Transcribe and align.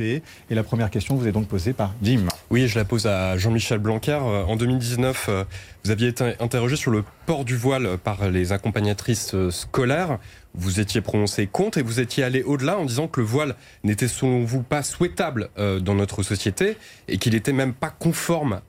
Et 0.00 0.22
la 0.50 0.62
première 0.62 0.90
question 0.90 1.14
vous 1.14 1.28
est 1.28 1.32
donc 1.32 1.46
posée 1.46 1.72
par 1.72 1.94
Jim. 2.02 2.26
Oui, 2.50 2.66
je 2.66 2.78
la 2.78 2.84
pose 2.84 3.06
à 3.06 3.36
Jean-Michel 3.36 3.78
Blanquer. 3.78 4.18
Euh, 4.22 4.44
en 4.44 4.56
2019, 4.56 5.26
euh, 5.28 5.44
vous 5.84 5.90
aviez 5.90 6.08
été 6.08 6.34
interrogé 6.40 6.76
sur 6.76 6.90
le 6.90 7.04
port 7.26 7.44
du 7.44 7.56
voile 7.56 7.98
par 8.02 8.28
les 8.28 8.52
accompagnatrices 8.52 9.34
euh, 9.34 9.50
scolaires. 9.50 10.18
Vous 10.54 10.80
étiez 10.80 11.00
prononcé 11.00 11.46
contre 11.46 11.78
et 11.78 11.82
vous 11.82 12.00
étiez 12.00 12.24
allé 12.24 12.42
au-delà 12.42 12.78
en 12.78 12.84
disant 12.84 13.08
que 13.08 13.20
le 13.20 13.26
voile 13.26 13.54
n'était 13.82 14.08
selon 14.08 14.44
vous 14.44 14.62
pas 14.62 14.84
souhaitable 14.84 15.48
dans 15.56 15.96
notre 15.96 16.22
société 16.22 16.76
et 17.08 17.18
qu'il 17.18 17.32
n'était 17.32 17.52
même 17.52 17.74
pas 17.74 17.90
conforme 17.90 18.60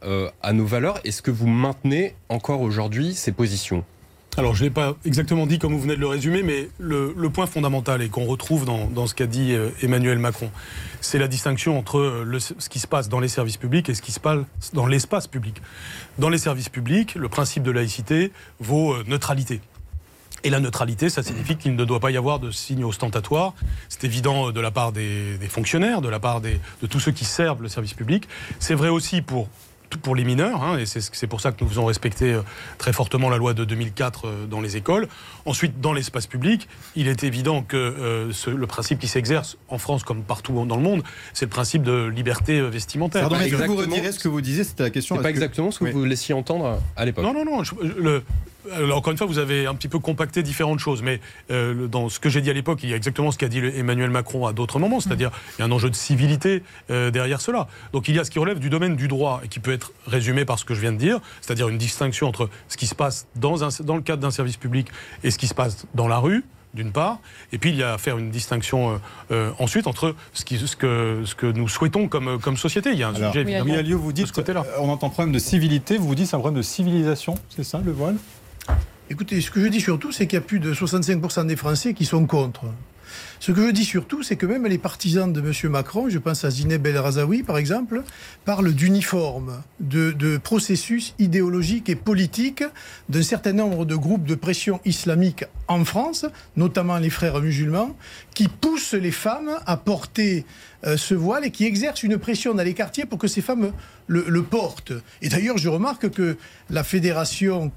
à 0.41 0.53
nos 0.53 0.65
valeurs. 0.65 0.99
Est-ce 1.03 1.21
que 1.21 1.29
vous 1.29 1.45
maintenez 1.45 2.15
encore 2.27 2.61
aujourd'hui 2.61 3.13
ces 3.13 3.31
positions? 3.31 3.83
Alors, 4.37 4.53
je 4.53 4.63
ne 4.63 4.67
l'ai 4.67 4.73
pas 4.73 4.95
exactement 5.05 5.47
dit 5.47 5.59
comme 5.59 5.73
vous 5.73 5.79
venez 5.79 5.95
de 5.95 6.01
le 6.01 6.07
résumer, 6.07 6.43
mais 6.43 6.69
le, 6.77 7.13
point 7.29 7.47
fondamental 7.47 8.01
et 8.01 8.09
qu'on 8.09 8.25
retrouve 8.25 8.65
dans, 8.65 9.07
ce 9.07 9.15
qu'a 9.15 9.27
dit 9.27 9.53
euh, 9.53 9.69
Emmanuel 9.81 10.19
Macron, 10.19 10.51
c'est 10.99 11.17
la 11.19 11.27
distinction 11.27 11.77
entre 11.79 11.99
euh, 11.99 12.39
ce 12.39 12.69
qui 12.69 12.79
se 12.79 12.87
passe 12.87 13.07
dans 13.07 13.19
les 13.19 13.29
services 13.29 13.57
publics 13.57 13.89
et 13.89 13.93
ce 13.93 14.01
qui 14.01 14.11
se 14.11 14.19
passe 14.19 14.43
dans 14.73 14.87
l'espace 14.87 15.27
public. 15.27 15.61
Dans 16.19 16.29
les 16.29 16.37
services 16.37 16.69
publics, 16.69 17.15
le 17.15 17.29
principe 17.29 17.63
de 17.63 17.71
laïcité 17.71 18.33
vaut 18.59 18.93
euh, 18.93 19.03
neutralité. 19.07 19.61
Et 20.43 20.49
la 20.49 20.59
neutralité, 20.59 21.09
ça 21.09 21.23
signifie 21.23 21.55
qu'il 21.55 21.75
ne 21.75 21.85
doit 21.85 22.01
pas 22.01 22.11
y 22.11 22.17
avoir 22.17 22.39
de 22.39 22.51
signes 22.51 22.83
ostentatoires. 22.83 23.53
C'est 23.89 24.03
évident 24.03 24.51
de 24.51 24.59
la 24.59 24.69
part 24.69 24.91
des, 24.91 25.39
fonctionnaires, 25.49 26.01
de 26.01 26.09
la 26.09 26.19
part 26.19 26.39
de 26.41 26.87
tous 26.87 26.99
ceux 26.99 27.11
qui 27.11 27.25
servent 27.25 27.63
le 27.63 27.69
service 27.69 27.95
public. 27.95 28.27
C'est 28.59 28.75
vrai 28.75 28.89
aussi 28.89 29.23
pour 29.23 29.47
pour 29.97 30.15
les 30.15 30.23
mineurs, 30.23 30.63
hein, 30.63 30.77
et 30.77 30.85
c'est 30.85 31.27
pour 31.27 31.41
ça 31.41 31.51
que 31.51 31.63
nous 31.63 31.69
faisons 31.69 31.85
respecter 31.85 32.33
euh, 32.33 32.41
très 32.77 32.93
fortement 32.93 33.29
la 33.29 33.37
loi 33.37 33.53
de 33.53 33.65
2004 33.65 34.27
euh, 34.27 34.45
dans 34.45 34.61
les 34.61 34.77
écoles. 34.77 35.07
Ensuite, 35.45 35.81
dans 35.81 35.93
l'espace 35.93 36.27
public, 36.27 36.67
il 36.95 37.07
est 37.07 37.23
évident 37.23 37.61
que 37.61 37.77
euh, 37.77 38.31
le 38.47 38.67
principe 38.67 38.99
qui 38.99 39.07
s'exerce 39.07 39.57
en 39.69 39.77
France 39.77 40.03
comme 40.03 40.23
partout 40.23 40.53
dans 40.65 40.75
le 40.75 40.81
monde, 40.81 41.03
c'est 41.33 41.45
le 41.45 41.49
principe 41.49 41.83
de 41.83 42.07
liberté 42.07 42.61
vestimentaire. 42.61 43.29
Pardon, 43.29 43.43
est-ce 43.43 43.55
que 43.55 43.67
vous 43.67 43.75
redirez 43.75 44.11
ce 44.11 44.19
que 44.19 44.27
vous 44.27 44.41
disiez? 44.41 44.63
C'était 44.63 44.83
la 44.83 44.89
question. 44.89 45.15
C'est 45.15 45.21
pas 45.21 45.29
exactement 45.29 45.71
ce 45.71 45.79
que 45.79 45.91
vous 45.91 46.05
laissiez 46.05 46.33
entendre 46.33 46.79
à 46.95 47.05
l'époque. 47.05 47.23
Non, 47.23 47.33
non, 47.33 47.45
non. 47.45 47.63
le, 47.81 48.23
encore 48.91 49.11
une 49.11 49.17
fois, 49.17 49.27
vous 49.27 49.37
avez 49.37 49.67
un 49.67 49.75
petit 49.75 49.87
peu 49.87 49.99
compacté 49.99 50.43
différentes 50.43 50.79
choses, 50.79 51.01
mais 51.01 51.19
euh, 51.51 51.87
dans 51.87 52.09
ce 52.09 52.19
que 52.19 52.29
j'ai 52.29 52.41
dit 52.41 52.49
à 52.49 52.53
l'époque, 52.53 52.79
il 52.83 52.89
y 52.89 52.93
a 52.93 52.95
exactement 52.95 53.31
ce 53.31 53.37
qu'a 53.37 53.47
dit 53.47 53.59
Emmanuel 53.59 54.09
Macron 54.09 54.45
à 54.45 54.53
d'autres 54.53 54.79
moments, 54.79 54.99
c'est-à-dire 54.99 55.31
il 55.57 55.61
y 55.61 55.63
a 55.63 55.65
un 55.65 55.71
enjeu 55.71 55.89
de 55.89 55.95
civilité 55.95 56.63
euh, 56.89 57.11
derrière 57.11 57.41
cela. 57.41 57.67
Donc 57.93 58.07
il 58.07 58.15
y 58.15 58.19
a 58.19 58.23
ce 58.23 58.31
qui 58.31 58.39
relève 58.39 58.59
du 58.59 58.69
domaine 58.69 58.95
du 58.95 59.07
droit 59.07 59.41
et 59.43 59.47
qui 59.47 59.59
peut 59.59 59.73
être 59.73 59.91
résumé 60.07 60.45
par 60.45 60.59
ce 60.59 60.65
que 60.65 60.73
je 60.73 60.81
viens 60.81 60.91
de 60.91 60.97
dire, 60.97 61.19
c'est-à-dire 61.41 61.69
une 61.69 61.77
distinction 61.77 62.27
entre 62.27 62.49
ce 62.67 62.77
qui 62.77 62.87
se 62.87 62.95
passe 62.95 63.27
dans, 63.35 63.63
un, 63.63 63.69
dans 63.83 63.95
le 63.95 64.01
cadre 64.01 64.21
d'un 64.21 64.31
service 64.31 64.57
public 64.57 64.87
et 65.23 65.31
ce 65.31 65.37
qui 65.37 65.47
se 65.47 65.53
passe 65.53 65.85
dans 65.93 66.07
la 66.07 66.17
rue 66.17 66.43
d'une 66.73 66.91
part, 66.91 67.19
et 67.53 67.57
puis 67.57 67.69
il 67.69 67.77
y 67.77 67.83
a 67.83 67.93
à 67.93 67.97
faire 67.97 68.17
une 68.17 68.29
distinction 68.29 68.99
euh, 69.31 69.51
ensuite 69.59 69.87
entre 69.87 70.13
ce, 70.33 70.43
qui, 70.43 70.57
ce, 70.57 70.75
que, 70.75 71.21
ce 71.23 71.33
que 71.33 71.47
nous 71.47 71.69
souhaitons 71.69 72.09
comme, 72.09 72.37
comme 72.41 72.57
société. 72.57 72.91
Il 72.91 72.99
y 72.99 73.03
a 73.03 73.09
un 73.09 73.15
sujet 73.15 73.41
évidemment. 73.41 73.97
vous 73.97 74.11
dites, 74.11 74.31
côté-là. 74.33 74.65
on 74.79 74.89
entend 74.89 75.09
problème 75.09 75.33
de 75.33 75.39
civilité, 75.39 75.97
vous 75.97 76.05
vous 76.05 76.15
dites 76.15 76.27
c'est 76.27 76.35
un 76.35 76.39
problème 76.39 76.57
de 76.57 76.65
civilisation, 76.65 77.35
c'est 77.49 77.63
ça 77.63 77.81
le 77.83 77.93
voile? 77.93 78.17
Écoutez, 79.07 79.39
ce 79.39 79.51
que 79.51 79.63
je 79.63 79.67
dis 79.67 79.81
surtout, 79.81 80.11
c'est 80.11 80.25
qu'il 80.25 80.37
y 80.37 80.41
a 80.41 80.45
plus 80.45 80.59
de 80.59 80.73
65% 80.73 81.45
des 81.45 81.55
Français 81.55 81.93
qui 81.93 82.05
sont 82.05 82.25
contre. 82.25 82.65
Ce 83.39 83.51
que 83.51 83.67
je 83.67 83.71
dis 83.71 83.85
surtout, 83.85 84.23
c'est 84.23 84.35
que 84.35 84.47
même 84.47 84.65
les 84.65 84.79
partisans 84.79 85.31
de 85.31 85.39
M. 85.39 85.71
Macron, 85.71 86.09
je 86.09 86.17
pense 86.17 86.43
à 86.43 86.49
Zineb 86.49 86.87
El 86.87 86.97
Razaoui 86.97 87.43
par 87.43 87.59
exemple, 87.59 88.01
parlent 88.45 88.73
d'uniforme, 88.73 89.61
de, 89.79 90.37
processus 90.37 91.13
idéologique 91.19 91.87
et 91.87 91.95
politique 91.95 92.63
d'un 93.07 93.21
certain 93.21 93.53
nombre 93.53 93.85
de 93.85 93.95
groupes 93.95 94.25
de 94.25 94.33
pression 94.33 94.81
islamique 94.85 95.45
en 95.67 95.85
France, 95.85 96.25
notamment 96.55 96.97
les 96.97 97.11
frères 97.11 97.39
musulmans, 97.41 97.95
qui 98.33 98.47
poussent 98.47 98.93
les 98.93 99.11
femmes 99.11 99.51
à 99.67 99.77
porter 99.77 100.45
euh, 100.85 100.97
ce 100.97 101.13
voile 101.13 101.45
et 101.45 101.51
qui 101.51 101.65
exercent 101.65 102.01
une 102.01 102.17
pression 102.17 102.55
dans 102.55 102.63
les 102.63 102.73
quartiers 102.73 103.05
pour 103.05 103.19
que 103.19 103.27
ces 103.27 103.41
femmes 103.41 103.71
le, 104.07 104.25
le 104.27 104.41
portent. 104.41 104.93
Et 105.21 105.29
d'ailleurs, 105.29 105.59
je 105.59 105.69
remarque 105.69 106.09
que 106.09 106.37
la 106.71 106.83
fédération 106.83 107.71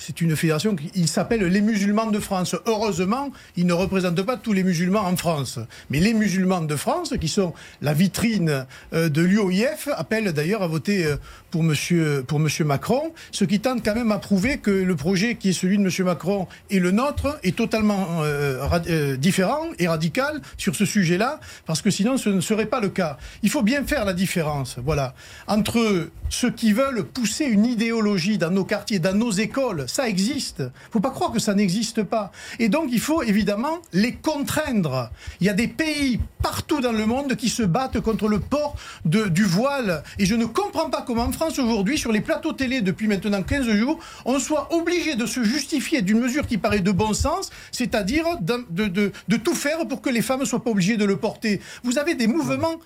c'est 0.00 0.22
une 0.22 0.34
fédération 0.34 0.74
qui 0.74 1.06
s'appelle 1.06 1.44
les 1.44 1.60
musulmans 1.60 2.10
de 2.10 2.18
France. 2.18 2.56
Heureusement, 2.66 3.30
ils 3.56 3.66
ne 3.66 3.74
représentent 3.74 4.22
pas 4.22 4.38
tous 4.38 4.54
les 4.54 4.62
musulmans 4.62 5.02
en 5.02 5.14
France. 5.14 5.58
Mais 5.90 6.00
les 6.00 6.14
musulmans 6.14 6.62
de 6.62 6.74
France, 6.74 7.12
qui 7.20 7.28
sont 7.28 7.52
la 7.82 7.92
vitrine 7.92 8.66
euh, 8.94 9.10
de 9.10 9.20
l'UOIF, 9.20 9.88
appellent 9.94 10.32
d'ailleurs 10.32 10.62
à 10.62 10.68
voter 10.68 11.04
euh, 11.04 11.16
pour 11.50 11.62
monsieur, 11.62 12.24
pour 12.26 12.38
monsieur 12.38 12.64
Macron, 12.64 13.12
ce 13.30 13.44
qui 13.44 13.60
tente 13.60 13.84
quand 13.84 13.94
même 13.94 14.10
à 14.10 14.18
prouver 14.18 14.56
que 14.56 14.70
le 14.70 14.96
projet 14.96 15.34
qui 15.34 15.50
est 15.50 15.52
celui 15.52 15.76
de 15.76 15.82
monsieur 15.82 16.04
Macron 16.04 16.46
et 16.70 16.78
le 16.78 16.92
nôtre 16.92 17.38
est 17.42 17.56
totalement 17.56 18.22
euh, 18.22 19.16
différent 19.16 19.66
et 19.78 19.86
radical 19.86 20.40
sur 20.56 20.74
ce 20.74 20.86
sujet-là, 20.86 21.40
parce 21.66 21.82
que 21.82 21.90
sinon 21.90 22.16
ce 22.16 22.30
ne 22.30 22.40
serait 22.40 22.66
pas 22.66 22.80
le 22.80 22.88
cas. 22.88 23.18
Il 23.42 23.50
faut 23.50 23.62
bien 23.62 23.84
faire 23.84 24.06
la 24.06 24.14
différence, 24.14 24.78
voilà, 24.82 25.14
entre 25.46 26.08
ceux 26.30 26.50
qui 26.50 26.72
veulent 26.72 27.04
pousser 27.04 27.44
une 27.44 27.66
idéologie 27.66 28.38
dans 28.38 28.50
nos 28.50 28.64
quartiers, 28.64 29.00
dans 29.00 29.14
nos 29.14 29.32
écoles, 29.32 29.86
ça 29.90 30.08
existe. 30.08 30.62
Faut 30.90 31.00
pas 31.00 31.10
croire 31.10 31.32
que 31.32 31.38
ça 31.38 31.54
n'existe 31.54 32.02
pas. 32.02 32.32
Et 32.58 32.68
donc, 32.68 32.88
il 32.92 33.00
faut 33.00 33.22
évidemment 33.22 33.78
les 33.92 34.14
contraindre. 34.14 35.10
Il 35.40 35.46
y 35.46 35.50
a 35.50 35.54
des 35.54 35.68
pays 35.68 36.20
partout 36.42 36.80
dans 36.80 36.92
le 36.92 37.06
monde 37.06 37.36
qui 37.36 37.48
se 37.48 37.62
battent 37.62 38.00
contre 38.00 38.28
le 38.28 38.40
port 38.40 38.76
du 39.04 39.44
voile. 39.44 40.02
Et 40.18 40.26
je 40.26 40.34
ne 40.34 40.44
comprends 40.44 40.90
pas 40.90 41.02
comment 41.02 41.24
en 41.24 41.32
France 41.32 41.58
aujourd'hui, 41.58 41.98
sur 41.98 42.12
les 42.12 42.20
plateaux 42.20 42.52
télé 42.52 42.80
depuis 42.80 43.08
maintenant 43.08 43.42
15 43.42 43.68
jours, 43.70 43.98
on 44.24 44.38
soit 44.38 44.72
obligé 44.74 45.14
de 45.16 45.26
se 45.26 45.42
justifier 45.42 46.02
d'une 46.02 46.20
mesure 46.20 46.46
qui 46.46 46.58
paraît 46.58 46.80
de 46.80 46.92
bon 46.92 47.12
sens, 47.12 47.50
c'est-à-dire 47.72 48.24
de, 48.40 49.36
tout 49.36 49.54
faire 49.54 49.86
pour 49.86 50.00
que 50.00 50.10
les 50.10 50.22
femmes 50.22 50.40
ne 50.40 50.44
soient 50.44 50.62
pas 50.62 50.70
obligées 50.70 50.96
de 50.96 51.04
le 51.04 51.16
porter. 51.16 51.60
Vous 51.82 51.98
avez 51.98 52.14
des 52.14 52.26
mouvements... 52.26 52.76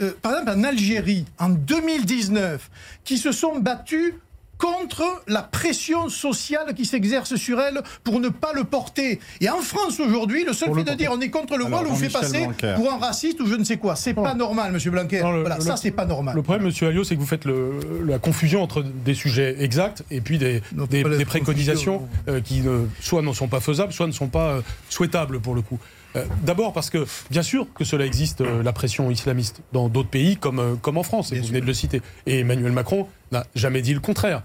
Euh, 0.00 0.12
par 0.22 0.32
exemple 0.32 0.58
en 0.58 0.64
Algérie, 0.64 1.24
en 1.38 1.50
2019, 1.50 2.68
qui 3.04 3.16
se 3.16 3.30
sont 3.30 3.60
battus 3.60 4.14
contre 4.58 5.02
la 5.26 5.42
pression 5.42 6.08
sociale 6.08 6.74
qui 6.74 6.84
s'exerce 6.84 7.36
sur 7.36 7.60
elle 7.60 7.82
pour 8.02 8.20
ne 8.20 8.28
pas 8.28 8.52
le 8.52 8.64
porter. 8.64 9.20
Et 9.40 9.48
en 9.48 9.60
France 9.60 10.00
aujourd'hui, 10.00 10.44
le 10.44 10.52
seul 10.52 10.74
fait 10.74 10.84
de 10.84 10.94
dire 10.94 11.10
on 11.12 11.20
est 11.20 11.30
contre 11.30 11.56
le 11.56 11.64
voile, 11.64 11.86
on 11.88 11.94
fait 11.94 12.08
passer 12.08 12.48
pour 12.76 12.92
un 12.92 12.98
raciste 12.98 13.40
ou 13.40 13.46
je 13.46 13.54
ne 13.54 13.64
sais 13.64 13.76
quoi. 13.76 13.96
C'est 13.96 14.14
pas 14.14 14.34
normal, 14.34 14.72
Monsieur 14.72 14.90
Blanquer. 14.90 15.20
voilà, 15.20 15.60
ça 15.60 15.76
c'est 15.76 15.90
pas 15.90 16.06
normal. 16.06 16.34
Le 16.34 16.42
problème, 16.42 16.64
Monsieur 16.66 16.88
Alliot, 16.88 17.04
c'est 17.04 17.14
que 17.14 17.20
vous 17.20 17.26
faites 17.26 17.46
la 17.46 18.18
confusion 18.18 18.62
entre 18.62 18.82
des 18.82 19.14
sujets 19.14 19.56
exacts 19.62 20.04
et 20.10 20.20
puis 20.20 20.38
des, 20.38 20.62
des, 20.90 21.24
préconisations 21.24 22.02
euh, 22.28 22.40
qui 22.40 22.62
soit 23.00 23.22
ne 23.22 23.32
sont 23.32 23.48
pas 23.48 23.60
faisables, 23.60 23.92
soit 23.92 24.06
ne 24.06 24.12
sont 24.12 24.28
pas 24.28 24.50
euh, 24.50 24.60
souhaitables 24.88 25.40
pour 25.40 25.54
le 25.54 25.62
coup. 25.62 25.78
Euh, 26.16 26.24
d'abord 26.44 26.72
parce 26.72 26.90
que, 26.90 27.06
bien 27.30 27.42
sûr 27.42 27.66
que 27.74 27.84
cela 27.84 28.06
existe, 28.06 28.40
euh, 28.40 28.62
la 28.62 28.72
pression 28.72 29.10
islamiste, 29.10 29.62
dans 29.72 29.88
d'autres 29.88 30.08
pays 30.08 30.36
comme, 30.36 30.58
euh, 30.58 30.74
comme 30.76 30.96
en 30.96 31.02
France, 31.02 31.32
et 31.32 31.40
vous 31.40 31.48
venez 31.48 31.60
de 31.60 31.66
le 31.66 31.74
citer. 31.74 32.02
Et 32.26 32.40
Emmanuel 32.40 32.72
Macron 32.72 33.08
n'a 33.32 33.44
jamais 33.54 33.82
dit 33.82 33.94
le 33.94 34.00
contraire. 34.00 34.42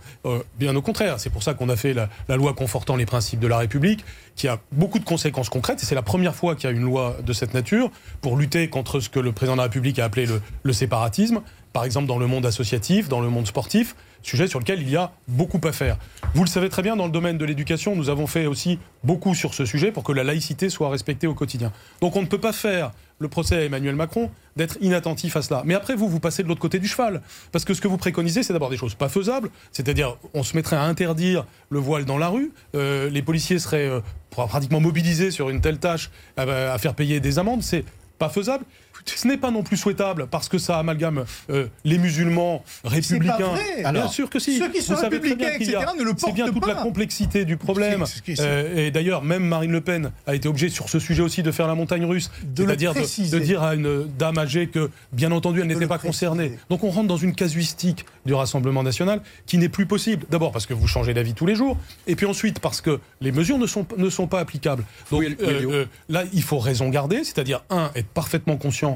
bien 0.57 0.75
au 0.75 0.81
contraire, 0.81 1.19
c'est 1.19 1.29
pour 1.29 1.43
ça 1.43 1.53
qu'on 1.53 1.69
a 1.69 1.75
fait 1.75 1.93
la, 1.93 2.37
loi 2.37 2.53
confortant 2.53 2.95
les 2.95 3.05
principes 3.05 3.39
de 3.39 3.47
la 3.47 3.59
République, 3.59 4.03
qui 4.35 4.47
a 4.47 4.59
beaucoup 4.71 4.97
de 4.97 5.03
conséquences 5.03 5.49
concrètes, 5.49 5.83
et 5.83 5.85
c'est 5.85 5.95
la 5.95 6.01
première 6.01 6.33
fois 6.33 6.55
qu'il 6.55 6.69
y 6.69 6.73
a 6.73 6.75
une 6.75 6.83
loi 6.83 7.17
de 7.23 7.33
cette 7.33 7.53
nature 7.53 7.91
pour 8.21 8.35
lutter 8.35 8.67
contre 8.69 8.99
ce 8.99 9.09
que 9.09 9.19
le 9.19 9.31
président 9.31 9.53
de 9.53 9.59
la 9.59 9.63
République 9.63 9.99
a 9.99 10.05
appelé 10.05 10.27
le 10.63 10.73
séparatisme, 10.73 11.41
par 11.71 11.83
exemple 11.83 12.07
dans 12.07 12.17
le 12.17 12.25
monde 12.25 12.47
associatif, 12.47 13.09
dans 13.09 13.21
le 13.21 13.29
monde 13.29 13.45
sportif 13.45 13.95
sujet 14.21 14.47
sur 14.47 14.59
lequel 14.59 14.81
il 14.81 14.89
y 14.89 14.95
a 14.95 15.11
beaucoup 15.27 15.61
à 15.63 15.71
faire. 15.71 15.97
Vous 16.33 16.43
le 16.43 16.49
savez 16.49 16.69
très 16.69 16.81
bien, 16.81 16.95
dans 16.95 17.05
le 17.05 17.11
domaine 17.11 17.37
de 17.37 17.45
l'éducation, 17.45 17.95
nous 17.95 18.09
avons 18.09 18.27
fait 18.27 18.45
aussi 18.45 18.79
beaucoup 19.03 19.35
sur 19.35 19.53
ce 19.53 19.65
sujet 19.65 19.91
pour 19.91 20.03
que 20.03 20.11
la 20.11 20.23
laïcité 20.23 20.69
soit 20.69 20.89
respectée 20.89 21.27
au 21.27 21.33
quotidien. 21.33 21.71
Donc 22.01 22.15
on 22.15 22.21
ne 22.21 22.27
peut 22.27 22.39
pas 22.39 22.53
faire 22.53 22.91
le 23.19 23.27
procès 23.27 23.57
à 23.57 23.63
Emmanuel 23.63 23.95
Macron 23.95 24.31
d'être 24.55 24.77
inattentif 24.81 25.35
à 25.35 25.41
cela. 25.41 25.63
Mais 25.65 25.73
après, 25.73 25.95
vous, 25.95 26.07
vous 26.07 26.19
passez 26.19 26.43
de 26.43 26.47
l'autre 26.47 26.61
côté 26.61 26.79
du 26.79 26.87
cheval. 26.87 27.21
Parce 27.51 27.65
que 27.65 27.73
ce 27.73 27.81
que 27.81 27.87
vous 27.87 27.97
préconisez, 27.97 28.43
c'est 28.43 28.53
d'abord 28.53 28.69
des 28.69 28.77
choses 28.77 28.95
pas 28.95 29.09
faisables, 29.09 29.49
c'est-à-dire 29.71 30.17
on 30.33 30.43
se 30.43 30.55
mettrait 30.55 30.77
à 30.77 30.83
interdire 30.83 31.45
le 31.69 31.79
voile 31.79 32.05
dans 32.05 32.17
la 32.17 32.29
rue, 32.29 32.51
euh, 32.75 33.09
les 33.09 33.21
policiers 33.21 33.59
seraient 33.59 33.89
euh, 33.89 33.99
pratiquement 34.29 34.79
mobilisés 34.79 35.31
sur 35.31 35.49
une 35.49 35.61
telle 35.61 35.79
tâche 35.79 36.09
à 36.37 36.77
faire 36.77 36.95
payer 36.95 37.19
des 37.19 37.39
amendes, 37.39 37.63
c'est 37.63 37.83
pas 38.17 38.29
faisable. 38.29 38.65
Ce 39.05 39.27
n'est 39.27 39.37
pas 39.37 39.51
non 39.51 39.63
plus 39.63 39.77
souhaitable 39.77 40.27
parce 40.29 40.49
que 40.49 40.57
ça 40.57 40.77
amalgame 40.79 41.25
euh, 41.49 41.67
les 41.83 41.97
musulmans 41.97 42.63
républicains. 42.83 43.37
Pas 43.37 43.45
vrai. 43.45 43.83
Alors, 43.83 44.03
bien 44.03 44.11
sûr 44.11 44.29
que 44.29 44.39
si. 44.39 44.57
Ceux 44.57 44.69
qui 44.69 44.81
sont 44.81 44.95
républicains, 44.95 45.53
etc., 45.55 45.79
ne 45.97 46.03
le 46.03 46.13
portent 46.13 46.19
C'est 46.25 46.31
bien 46.31 46.51
toute 46.51 46.67
la 46.67 46.75
complexité 46.75 47.45
du 47.45 47.57
problème. 47.57 48.03
Euh, 48.39 48.87
et 48.87 48.91
d'ailleurs, 48.91 49.23
même 49.23 49.43
Marine 49.43 49.71
Le 49.71 49.81
Pen 49.81 50.11
a 50.27 50.35
été 50.35 50.47
obligée 50.47 50.69
sur 50.69 50.89
ce 50.89 50.99
sujet 50.99 51.21
aussi 51.21 51.43
de 51.43 51.51
faire 51.51 51.67
la 51.67 51.75
montagne 51.75 52.05
russe, 52.05 52.31
c'est-à-dire 52.55 52.93
de, 52.93 53.39
dire 53.39 53.63
à 53.63 53.75
une 53.75 54.07
dame 54.17 54.37
âgée 54.37 54.67
que, 54.67 54.89
bien 55.11 55.31
entendu, 55.31 55.61
elle 55.61 55.67
n'était 55.67 55.87
pas 55.87 55.97
concernée. 55.97 56.57
Donc 56.69 56.83
on 56.83 56.89
rentre 56.89 57.07
dans 57.07 57.17
une 57.17 57.35
casuistique 57.35 58.05
du 58.25 58.33
Rassemblement 58.33 58.83
national 58.83 59.21
qui 59.45 59.57
n'est 59.57 59.69
plus 59.69 59.85
possible. 59.85 60.25
D'abord 60.29 60.51
parce 60.51 60.65
que 60.65 60.73
vous 60.73 60.87
changez 60.87 61.13
d'avis 61.13 61.33
tous 61.33 61.45
les 61.45 61.55
jours, 61.55 61.77
et 62.07 62.15
puis 62.15 62.25
ensuite 62.25 62.59
parce 62.59 62.81
que 62.81 62.99
les 63.21 63.31
mesures 63.31 63.57
ne 63.57 63.67
sont, 63.67 63.85
ne 63.97 64.09
sont 64.09 64.27
pas 64.27 64.39
applicables. 64.39 64.83
Donc 65.11 65.23
euh, 65.41 65.85
là, 66.07 66.23
il 66.33 66.43
faut 66.43 66.59
raison 66.59 66.89
garder, 66.89 67.23
c'est-à-dire 67.23 67.63
un, 67.69 67.91
être 67.95 68.07
parfaitement 68.07 68.57
conscient 68.57 68.88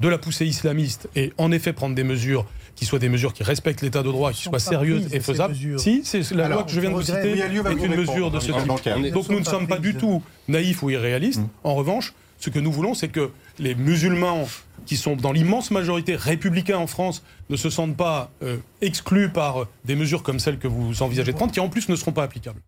de 0.00 0.08
la 0.08 0.18
poussée 0.18 0.46
islamiste 0.46 1.08
et 1.16 1.32
en 1.38 1.52
effet 1.52 1.72
prendre 1.72 1.94
des 1.94 2.04
mesures 2.04 2.46
qui 2.74 2.84
soient 2.84 2.98
des 2.98 3.08
mesures 3.08 3.32
qui 3.32 3.42
respectent 3.42 3.80
l'état 3.80 4.02
de 4.02 4.10
droit, 4.10 4.32
qui 4.32 4.42
soient 4.42 4.58
sérieuses 4.58 5.12
et 5.14 5.20
faisables. 5.20 5.56
Si, 5.78 6.02
c'est 6.04 6.30
la 6.32 6.48
loi 6.48 6.62
que 6.64 6.70
je 6.70 6.80
viens 6.80 6.90
de 6.90 6.94
vous 6.94 7.02
citer 7.02 7.38
est 7.38 7.84
une 7.84 7.96
mesure 7.96 8.30
de 8.30 8.38
ce 8.38 8.52
type. 8.52 9.12
Donc 9.12 9.28
nous 9.28 9.40
ne 9.40 9.44
sommes 9.44 9.66
pas 9.66 9.78
du 9.78 9.94
tout 9.94 10.22
naïfs 10.48 10.82
ou 10.82 10.90
irréalistes. 10.90 11.40
Hum. 11.40 11.48
En 11.64 11.74
revanche, 11.74 12.12
Ce 12.38 12.50
que 12.50 12.58
nous 12.58 12.70
voulons, 12.70 12.94
c'est 12.94 13.08
que 13.08 13.30
les 13.58 13.74
musulmans 13.74 14.46
qui 14.84 14.96
sont 14.96 15.16
dans 15.16 15.32
l'immense 15.32 15.70
majorité 15.70 16.16
républicains 16.16 16.76
en 16.76 16.86
France 16.86 17.22
ne 17.48 17.56
se 17.56 17.70
sentent 17.70 17.96
pas 17.96 18.30
euh, 18.42 18.58
exclus 18.82 19.30
par 19.30 19.66
des 19.84 19.96
mesures 19.96 20.22
comme 20.22 20.38
celles 20.38 20.58
que 20.58 20.68
vous 20.68 21.02
envisagez 21.02 21.32
de 21.32 21.36
prendre, 21.36 21.52
qui 21.52 21.60
en 21.60 21.68
plus 21.68 21.88
ne 21.88 21.96
seront 21.96 22.12
pas 22.12 22.22
applicables. 22.22 22.60